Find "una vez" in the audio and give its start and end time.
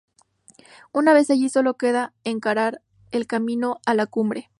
0.93-1.29